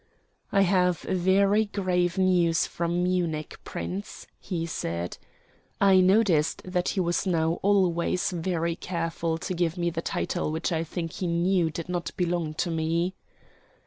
[0.51, 5.19] "I have very grave news from Munich, Prince," he said.
[5.79, 10.71] I noticed that he was now always very careful to give me the title which
[10.71, 13.13] I think he knew did not belong to me.